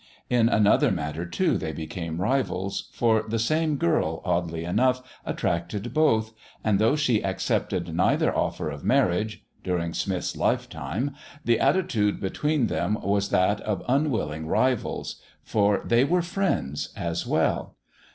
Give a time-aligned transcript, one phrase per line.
[0.31, 6.33] In another matter, too, they became rivals, for the same girl, oddly enough, attracted both,
[6.63, 11.13] and though she accepted neither offer of marriage (during Smith's lifetime!),
[11.45, 15.21] the attitude between them was that of unwilling rivals.
[15.43, 17.75] For they were friends as well.